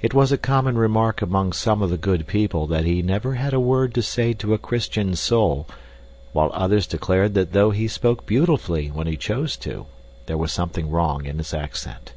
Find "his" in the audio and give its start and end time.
11.38-11.52